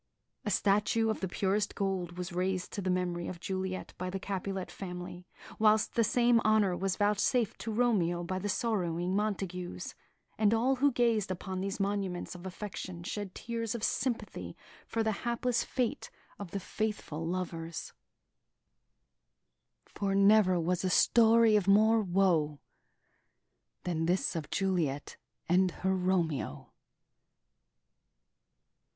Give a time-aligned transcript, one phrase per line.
[0.45, 4.19] A statue of the purest gold was raised to the memory of Juliet by the
[4.19, 5.27] Capulet family,
[5.59, 9.93] whilst the same honour was vouchsafed to Romeo by the sorrowing Montagues;
[10.39, 15.11] and all who gazed upon these monuments of affection shed tears of sympathy for the
[15.21, 16.09] hapless fate
[16.39, 17.93] of the faithful lovers:
[19.85, 22.59] "For never was a story of more woe
[23.83, 26.71] Than this of Juliet and her Romeo!"